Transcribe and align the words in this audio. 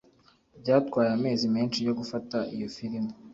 Byatwaye 0.61 1.09
amezi 1.17 1.45
menshi 1.55 1.79
yo 1.87 1.93
gufata 1.99 2.37
iyo 2.55 2.67
firime 2.75 3.11